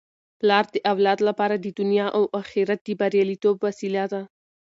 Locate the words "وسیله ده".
3.67-4.21